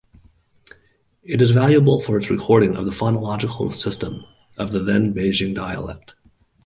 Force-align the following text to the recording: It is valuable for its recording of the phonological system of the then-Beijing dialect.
It 1.21 1.43
is 1.43 1.51
valuable 1.51 2.01
for 2.01 2.17
its 2.17 2.31
recording 2.31 2.75
of 2.75 2.85
the 2.85 2.91
phonological 2.91 3.71
system 3.71 4.25
of 4.57 4.71
the 4.71 4.79
then-Beijing 4.79 5.53
dialect. 5.53 6.15